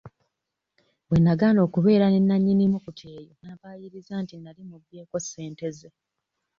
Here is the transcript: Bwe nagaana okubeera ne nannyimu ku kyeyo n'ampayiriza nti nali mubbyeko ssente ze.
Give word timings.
Bwe 1.07 1.19
nagaana 1.23 1.59
okubeera 1.67 2.05
ne 2.09 2.19
nannyimu 2.21 2.77
ku 2.83 2.91
kyeyo 2.99 3.33
n'ampayiriza 3.43 4.13
nti 4.23 4.35
nali 4.37 4.61
mubbyeko 4.69 5.15
ssente 5.23 5.67
ze. 5.77 5.89